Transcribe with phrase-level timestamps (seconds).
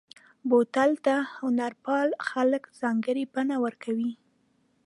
[0.49, 4.13] بوتل ته هنرپال خلک ځانګړې بڼه ورکوي.